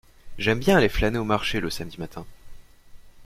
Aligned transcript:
J’aime 0.39 0.57
bien 0.57 0.77
aller 0.77 0.89
flâner 0.89 1.19
au 1.19 1.23
marché 1.25 1.59
le 1.59 1.69
samedi 1.69 1.99
matin. 1.99 2.25